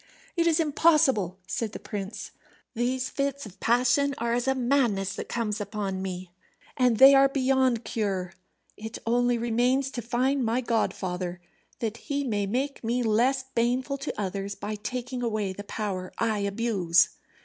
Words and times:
"It 0.35 0.47
is 0.47 0.59
impossible," 0.59 1.37
said 1.45 1.73
the 1.73 1.79
prince. 1.79 2.31
"These 2.73 3.11
fits 3.11 3.45
of 3.45 3.59
passion 3.59 4.15
are 4.17 4.33
as 4.33 4.47
a 4.47 4.55
madness 4.55 5.13
that 5.13 5.29
comes 5.29 5.61
upon 5.61 6.01
me, 6.01 6.31
and 6.75 6.97
they 6.97 7.13
are 7.13 7.29
beyond 7.29 7.85
cure. 7.85 8.33
It 8.75 8.97
only 9.05 9.37
remains 9.37 9.91
to 9.91 10.01
find 10.01 10.43
my 10.43 10.59
godfather, 10.59 11.39
that 11.81 11.97
he 11.97 12.23
may 12.23 12.47
make 12.47 12.83
me 12.83 13.03
less 13.03 13.43
baneful 13.53 13.99
to 13.99 14.19
others 14.19 14.55
by 14.55 14.73
taking 14.73 15.21
away 15.21 15.53
the 15.53 15.65
power 15.65 16.11
I 16.17 16.39
abuse." 16.39 17.09